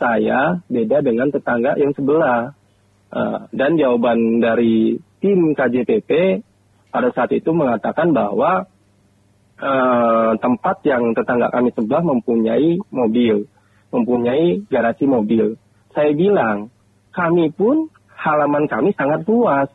saya 0.00 0.58
beda 0.66 1.02
dengan 1.02 1.30
tetangga 1.30 1.78
yang 1.78 1.94
sebelah. 1.94 2.54
Uh, 3.12 3.44
dan 3.52 3.76
jawaban 3.76 4.40
dari 4.40 4.96
tim 5.20 5.52
KJPP 5.52 6.40
pada 6.88 7.12
saat 7.12 7.28
itu 7.36 7.52
mengatakan 7.52 8.08
bahwa 8.16 8.71
eh, 9.62 10.32
tempat 10.42 10.76
yang 10.82 11.14
tetangga 11.14 11.48
kami 11.54 11.70
sebelah 11.70 12.02
mempunyai 12.02 12.82
mobil, 12.90 13.46
mempunyai 13.94 14.66
garasi 14.66 15.06
mobil. 15.06 15.54
Saya 15.94 16.10
bilang, 16.12 16.72
kami 17.14 17.52
pun 17.54 17.86
halaman 18.10 18.66
kami 18.66 18.90
sangat 18.96 19.22
luas 19.28 19.68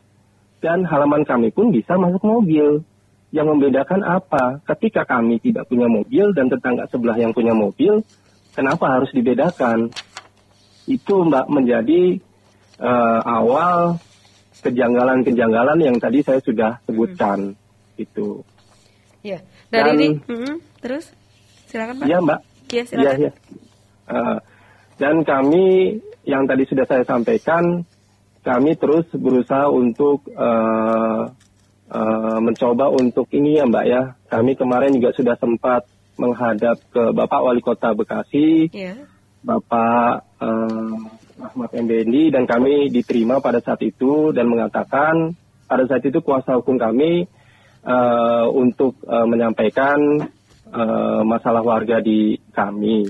dan 0.58 0.82
halaman 0.84 1.22
kami 1.24 1.54
pun 1.54 1.72
bisa 1.72 1.96
masuk 1.96 2.22
mobil. 2.22 2.84
Yang 3.28 3.46
membedakan 3.52 4.00
apa? 4.08 4.64
Ketika 4.64 5.04
kami 5.04 5.36
tidak 5.36 5.68
punya 5.68 5.84
mobil 5.84 6.32
dan 6.32 6.48
tetangga 6.48 6.88
sebelah 6.88 7.12
yang 7.20 7.36
punya 7.36 7.52
mobil, 7.52 8.00
kenapa 8.56 8.88
harus 8.88 9.12
dibedakan? 9.12 9.92
Itu 10.88 11.28
Mbak 11.28 11.52
menjadi 11.52 12.24
uh, 12.80 13.20
awal 13.20 14.00
kejanggalan-kejanggalan 14.64 15.78
yang 15.84 15.96
tadi 16.00 16.24
saya 16.24 16.40
sudah 16.40 16.80
sebutkan. 16.88 17.52
Hmm. 17.52 18.00
Itu. 18.00 18.48
Ya, 19.22 19.42
dari 19.68 19.90
dan, 19.92 19.98
ini, 19.98 20.08
hmm, 20.22 20.54
terus 20.78 21.10
silakan 21.66 22.02
Pak. 22.02 22.06
Iya 22.06 22.18
Mbak. 22.22 22.40
Iya 22.70 22.82
silakan. 22.86 23.04
Iya, 23.04 23.12
ya. 23.18 23.32
Uh, 24.08 24.38
dan 24.98 25.14
kami 25.26 25.66
yang 26.22 26.46
tadi 26.46 26.64
sudah 26.70 26.86
saya 26.86 27.02
sampaikan, 27.02 27.82
kami 28.46 28.78
terus 28.78 29.06
berusaha 29.10 29.66
untuk 29.68 30.22
uh, 30.38 31.28
uh, 31.90 32.38
mencoba 32.38 32.94
untuk 32.94 33.26
ini 33.34 33.58
ya 33.58 33.64
Mbak 33.66 33.84
ya. 33.84 34.02
Kami 34.30 34.52
kemarin 34.54 34.94
juga 34.94 35.10
sudah 35.16 35.34
sempat 35.36 35.84
menghadap 36.18 36.78
ke 36.90 37.14
Bapak 37.14 37.40
Wali 37.42 37.62
Kota 37.62 37.94
Bekasi, 37.94 38.70
yeah. 38.74 38.98
Bapak 39.42 40.26
uh, 40.42 40.94
Ahmad 41.38 41.70
Mbendi 41.70 42.34
dan 42.34 42.44
kami 42.44 42.90
diterima 42.90 43.38
pada 43.38 43.62
saat 43.62 43.78
itu 43.86 44.34
dan 44.34 44.50
mengatakan 44.50 45.38
pada 45.70 45.86
saat 45.86 46.02
itu 46.02 46.18
kuasa 46.18 46.58
hukum 46.58 46.74
kami 46.74 47.30
uh, 47.88 48.46
untuk 48.52 49.00
uh, 49.08 49.24
menyampaikan 49.24 50.28
uh, 50.68 51.24
masalah 51.24 51.64
warga 51.64 52.04
di 52.04 52.36
kami. 52.52 53.08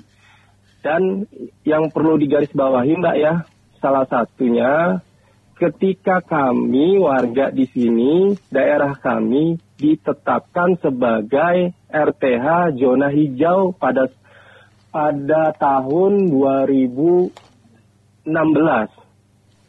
Dan 0.78 1.26
yang 1.66 1.90
perlu 1.90 2.14
digarisbawahi 2.22 3.02
Mbak 3.02 3.16
ya, 3.18 3.42
salah 3.82 4.06
satunya 4.06 5.02
ketika 5.58 6.22
kami 6.22 7.02
warga 7.02 7.50
di 7.50 7.66
sini, 7.66 8.38
daerah 8.46 8.94
kami 8.94 9.58
ditetapkan 9.74 10.78
sebagai 10.78 11.74
RTH 11.90 12.78
zona 12.78 13.10
hijau 13.10 13.74
pada 13.74 14.06
pada 14.94 15.52
tahun 15.58 16.30
2016. 16.30 17.34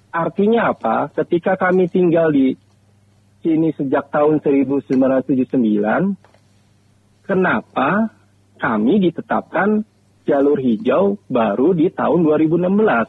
Artinya 0.09 0.73
apa? 0.73 1.09
Ketika 1.13 1.53
kami 1.57 1.85
tinggal 1.89 2.33
di 2.33 2.57
sini 3.39 3.71
sejak 3.75 4.11
tahun 4.11 4.43
1979, 4.43 6.15
kenapa 7.23 8.11
kami 8.59 8.99
ditetapkan 9.09 9.83
jalur 10.27 10.59
hijau 10.59 11.17
baru 11.31 11.71
di 11.73 11.87
tahun 11.89 12.23
2016? 12.23 13.07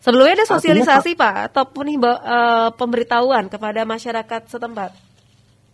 Sebelumnya 0.00 0.34
ada 0.40 0.48
sosialisasi 0.48 1.12
Artinya, 1.12 1.20
Pak 1.20 1.34
ataupun 1.52 1.86
uh, 2.00 2.72
pemberitahuan 2.72 3.52
kepada 3.52 3.84
masyarakat 3.84 4.48
setempat? 4.48 4.96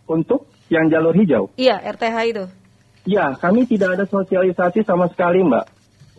Untuk 0.03 0.51
yang 0.67 0.91
jalur 0.91 1.15
hijau? 1.15 1.47
Iya, 1.55 1.79
RTH 1.79 2.17
itu. 2.27 2.45
Ya, 3.07 3.31
kami 3.39 3.63
tidak 3.63 3.95
ada 3.95 4.03
sosialisasi 4.03 4.83
sama 4.83 5.07
sekali 5.07 5.39
Mbak. 5.47 5.65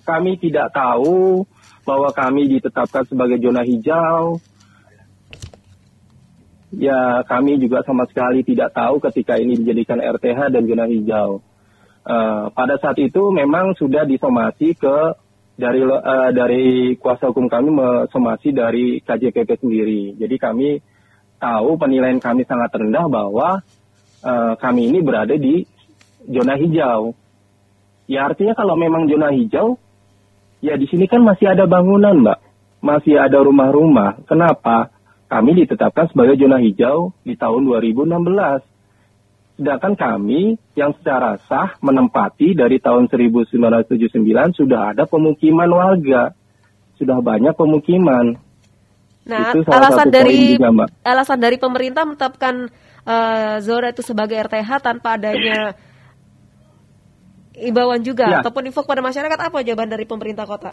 Kami 0.08 0.40
tidak 0.40 0.72
tahu 0.72 1.44
bahwa 1.84 2.08
kami 2.16 2.48
ditetapkan 2.48 3.04
sebagai 3.04 3.36
zona 3.44 3.60
hijau. 3.60 4.40
Ya, 6.68 7.24
kami 7.24 7.56
juga 7.56 7.80
sama 7.80 8.04
sekali 8.04 8.44
tidak 8.44 8.76
tahu 8.76 9.00
ketika 9.00 9.40
ini 9.40 9.56
dijadikan 9.56 10.04
RTH 10.04 10.52
dan 10.52 10.68
zona 10.68 10.84
hijau. 10.84 11.40
Uh, 12.04 12.52
pada 12.52 12.76
saat 12.80 12.96
itu 13.00 13.32
memang 13.32 13.72
sudah 13.76 14.04
disomasi 14.04 14.76
ke 14.76 14.96
dari 15.56 15.80
uh, 15.84 16.30
dari 16.32 16.96
kuasa 17.00 17.32
hukum 17.32 17.48
kami 17.48 17.72
somasi 18.12 18.52
dari 18.52 19.00
KJPP 19.00 19.60
sendiri. 19.60 20.02
Jadi 20.20 20.36
kami 20.36 20.68
tahu 21.40 21.80
penilaian 21.80 22.20
kami 22.20 22.44
sangat 22.44 22.68
rendah 22.76 23.06
bahwa 23.08 23.64
uh, 24.24 24.52
kami 24.60 24.92
ini 24.92 25.00
berada 25.00 25.34
di 25.40 25.64
zona 26.28 26.54
hijau. 26.60 27.16
Ya 28.08 28.28
artinya 28.28 28.52
kalau 28.56 28.76
memang 28.76 29.08
zona 29.08 29.32
hijau, 29.32 29.80
ya 30.60 30.76
di 30.76 30.84
sini 30.88 31.08
kan 31.08 31.24
masih 31.24 31.52
ada 31.52 31.64
bangunan, 31.64 32.16
Mbak. 32.24 32.38
Masih 32.78 33.18
ada 33.20 33.40
rumah-rumah. 33.42 34.22
Kenapa? 34.28 34.92
Kami 35.28 35.50
ditetapkan 35.64 36.08
sebagai 36.08 36.40
zona 36.40 36.56
hijau 36.56 37.12
di 37.20 37.36
tahun 37.36 37.68
2016 37.68 38.64
Sedangkan 39.58 39.98
kami 39.98 40.54
yang 40.78 40.94
secara 41.02 41.34
sah 41.50 41.74
menempati 41.82 42.54
dari 42.54 42.78
tahun 42.78 43.10
1979 43.10 44.22
sudah 44.54 44.94
ada 44.94 45.02
pemukiman 45.02 45.66
warga. 45.66 46.30
Sudah 46.94 47.18
banyak 47.18 47.58
pemukiman. 47.58 48.38
Nah, 49.26 49.50
itu 49.50 49.66
alasan 49.66 50.14
dari 50.14 50.54
juga, 50.54 50.86
alasan 51.02 51.42
dari 51.42 51.58
pemerintah 51.58 52.06
menetapkan 52.06 52.70
uh, 53.02 53.58
zona 53.58 53.90
itu 53.90 54.06
sebagai 54.06 54.38
RTH 54.38 54.70
tanpa 54.78 55.18
adanya 55.18 55.74
imbauan 57.68 58.00
juga 58.06 58.30
ya. 58.30 58.40
ataupun 58.40 58.70
info 58.70 58.86
kepada 58.86 59.02
masyarakat 59.02 59.38
apa 59.42 59.58
jawaban 59.66 59.90
dari 59.90 60.06
pemerintah 60.06 60.46
kota? 60.46 60.70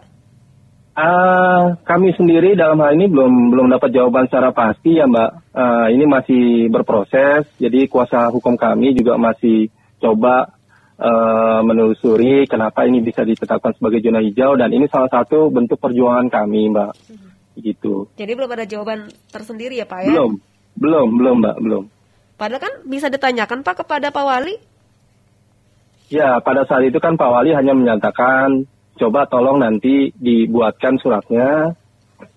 Uh, 0.95 1.75
kami 1.84 2.15
sendiri 2.15 2.55
dalam 2.55 2.79
hal 2.79 2.95
ini 2.95 3.12
belum 3.12 3.51
belum 3.51 3.67
dapat 3.67 3.91
jawaban 3.91 4.31
secara 4.31 4.55
pasti 4.55 4.95
ya 4.95 5.03
Mbak. 5.03 5.31
Uh, 5.51 5.88
ini 5.91 6.08
masih 6.08 6.43
berproses, 6.71 7.43
jadi 7.60 7.91
kuasa 7.91 8.31
hukum 8.31 8.55
kami 8.55 8.95
juga 8.95 9.19
masih 9.19 9.67
coba 9.99 10.55
uh, 10.95 11.60
menelusuri 11.67 12.47
kenapa 12.47 12.88
ini 12.88 13.03
bisa 13.03 13.27
ditetapkan 13.27 13.75
sebagai 13.75 13.99
zona 13.99 14.23
hijau 14.23 14.55
dan 14.55 14.71
ini 14.71 14.88
salah 14.88 15.12
satu 15.12 15.51
bentuk 15.51 15.84
perjuangan 15.84 16.31
kami 16.31 16.71
Mbak. 16.71 16.91
Hmm. 17.12 17.29
Gitu. 17.60 18.08
Jadi 18.15 18.31
belum 18.31 18.51
ada 18.55 18.63
jawaban 18.63 19.12
tersendiri 19.27 19.75
ya 19.75 19.88
Pak 19.88 19.99
ya? 19.99 20.15
Belum, 20.15 20.31
belum, 20.79 21.08
belum 21.19 21.36
Mbak, 21.43 21.58
belum. 21.60 21.84
Padahal 22.39 22.63
kan 22.63 22.73
bisa 22.88 23.12
ditanyakan 23.12 23.67
Pak 23.67 23.84
kepada 23.84 24.15
Pak 24.15 24.23
Wali. 24.23 24.55
Ya, 26.08 26.39
pada 26.39 26.63
saat 26.63 26.88
itu 26.88 27.03
kan 27.03 27.19
Pak 27.19 27.31
Wali 27.36 27.51
hanya 27.51 27.75
menyatakan 27.75 28.63
coba 28.95 29.27
tolong 29.27 29.62
nanti 29.62 30.12
dibuatkan 30.15 30.99
suratnya. 30.99 31.75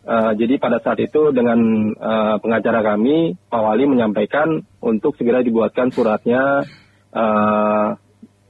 Uh, 0.09 0.33
jadi 0.35 0.59
pada 0.59 0.81
saat 0.83 0.99
itu 0.99 1.31
dengan 1.31 1.59
uh, 1.94 2.37
pengacara 2.40 2.81
kami, 2.83 3.37
Pak 3.47 3.61
Wali 3.62 3.85
menyampaikan 3.87 4.64
untuk 4.81 5.14
segera 5.14 5.44
dibuatkan 5.44 5.92
suratnya. 5.92 6.64
Uh, 7.12 7.94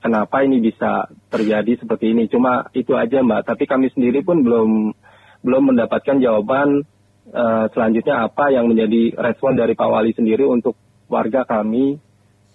kenapa 0.01 0.47
ini 0.47 0.63
bisa 0.63 1.11
terjadi 1.29 1.83
seperti 1.83 2.15
ini? 2.15 2.31
Cuma 2.31 2.71
itu 2.73 2.95
aja 2.95 3.21
Mbak. 3.21 3.43
Tapi 3.45 3.65
kami 3.67 3.91
sendiri 3.93 4.25
pun 4.25 4.41
belum 4.41 4.95
belum 5.43 5.63
mendapatkan 5.75 6.19
jawaban 6.19 6.83
uh, 7.31 7.67
selanjutnya 7.75 8.27
apa 8.27 8.51
yang 8.51 8.71
menjadi 8.71 9.15
respon 9.19 9.55
dari 9.59 9.75
Pak 9.75 9.89
Wali 9.89 10.11
sendiri 10.15 10.47
untuk 10.47 10.75
warga 11.09 11.45
kami, 11.45 11.99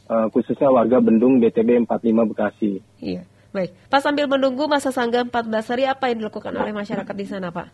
uh, 0.09 0.27
khususnya 0.31 0.69
warga 0.69 0.99
Bendung 0.99 1.39
BTB 1.41 1.85
45 1.85 2.31
Bekasi. 2.31 2.73
Iya. 3.01 3.23
Baik, 3.53 3.69
Pak 3.85 4.01
sambil 4.01 4.25
menunggu 4.25 4.65
masa 4.65 4.89
sanggah 4.89 5.29
14 5.29 5.69
hari, 5.69 5.85
apa 5.85 6.09
yang 6.09 6.25
dilakukan 6.25 6.57
oleh 6.57 6.73
masyarakat 6.73 7.13
di 7.13 7.25
sana, 7.29 7.53
Pak? 7.53 7.69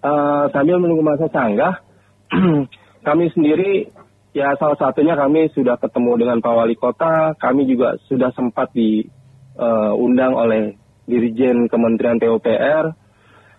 Uh, 0.00 0.48
sambil 0.56 0.80
menunggu 0.80 1.04
masa 1.04 1.28
sanggah, 1.28 1.84
kami 3.08 3.28
sendiri, 3.36 3.92
ya 4.32 4.56
salah 4.56 4.80
satunya 4.80 5.12
kami 5.20 5.52
sudah 5.52 5.76
ketemu 5.76 6.16
dengan 6.16 6.40
Pak 6.40 6.54
Wali 6.64 6.76
Kota, 6.80 7.36
kami 7.36 7.68
juga 7.68 8.00
sudah 8.08 8.32
sempat 8.32 8.72
diundang 8.72 10.32
uh, 10.32 10.40
oleh 10.40 10.80
Dirjen 11.04 11.68
Kementerian 11.68 12.16
PUPR, 12.16 12.84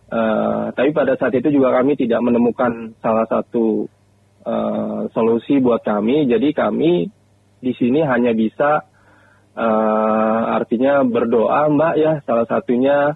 uh, 0.09 0.73
tapi 0.73 0.89
pada 0.89 1.13
saat 1.21 1.37
itu 1.37 1.53
juga 1.53 1.69
kami 1.69 1.93
tidak 2.01 2.17
menemukan 2.25 2.97
salah 2.97 3.29
satu 3.29 3.85
uh, 4.41 5.05
solusi 5.13 5.61
buat 5.61 5.85
kami, 5.85 6.25
jadi 6.25 6.49
kami 6.49 7.13
di 7.61 7.71
sini 7.77 8.01
hanya 8.01 8.33
bisa 8.33 8.89
uh, 9.61 10.41
artinya 10.57 11.05
berdoa 11.05 11.69
Mbak 11.69 11.93
ya 12.01 12.11
salah 12.25 12.49
satunya 12.49 13.13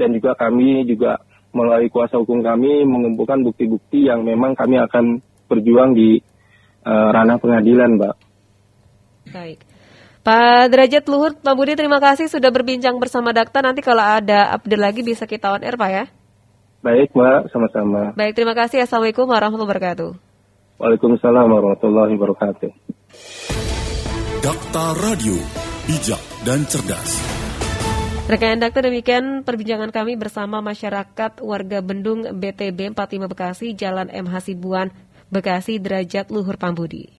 dan 0.00 0.08
juga 0.16 0.32
kami 0.32 0.88
juga 0.88 1.20
melalui 1.52 1.92
kuasa 1.92 2.16
hukum 2.16 2.40
kami 2.40 2.88
mengumpulkan 2.88 3.44
bukti-bukti 3.44 4.08
yang 4.08 4.24
memang 4.24 4.56
kami 4.56 4.80
akan 4.80 5.20
berjuang 5.52 5.92
di 5.92 6.24
uh, 6.88 7.08
ranah 7.12 7.36
pengadilan 7.36 8.00
Mbak. 8.00 8.14
Baik. 9.36 9.58
Pak 10.22 10.70
Derajat 10.70 11.04
Luhur, 11.10 11.34
Pak 11.34 11.54
Budi 11.58 11.74
terima 11.74 11.98
kasih 11.98 12.30
sudah 12.30 12.54
berbincang 12.54 12.94
bersama 13.02 13.34
Dakta. 13.34 13.58
Nanti 13.58 13.82
kalau 13.82 14.06
ada 14.06 14.54
update 14.54 14.78
lagi 14.80 15.00
bisa 15.02 15.26
kita 15.26 15.50
on 15.50 15.66
air 15.66 15.74
Pak 15.74 15.90
ya. 15.90 16.04
Baik 16.82 17.10
Mbak, 17.14 17.50
sama-sama. 17.50 18.14
Baik, 18.14 18.34
terima 18.38 18.54
kasih. 18.54 18.86
Assalamualaikum 18.86 19.26
warahmatullahi 19.26 19.70
wabarakatuh. 19.70 20.10
Waalaikumsalam 20.82 21.46
warahmatullahi 21.46 22.14
wabarakatuh. 22.18 22.70
Dakta 24.42 24.84
Radio 24.98 25.61
bijak, 25.86 26.22
dan 26.46 26.62
cerdas. 26.70 27.18
Rekan 28.30 28.62
dokter 28.62 28.86
demikian 28.86 29.42
perbincangan 29.42 29.90
kami 29.90 30.14
bersama 30.14 30.62
masyarakat 30.62 31.42
warga 31.42 31.82
Bendung 31.82 32.22
BTB 32.22 32.94
45 32.94 33.26
Bekasi, 33.26 33.66
Jalan 33.74 34.06
M 34.14 34.30
Hasibuan, 34.30 34.94
Bekasi, 35.34 35.82
Derajat 35.82 36.30
Luhur 36.30 36.54
Pambudi. 36.54 37.10